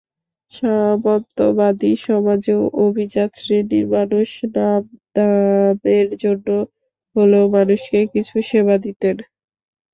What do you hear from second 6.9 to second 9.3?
হলেও মানুষকে কিছু সেবা দিতেন।